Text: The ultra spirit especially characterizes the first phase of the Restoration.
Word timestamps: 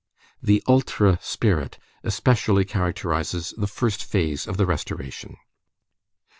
The 0.41 0.63
ultra 0.67 1.19
spirit 1.21 1.77
especially 2.03 2.65
characterizes 2.65 3.53
the 3.55 3.67
first 3.67 4.03
phase 4.03 4.47
of 4.47 4.57
the 4.57 4.65
Restoration. 4.65 5.37